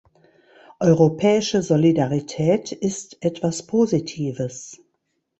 Europäische 0.79 1.61
Solidarität 1.61 2.71
ist 2.71 3.23
etwas 3.23 3.67
Positives. 3.67 4.81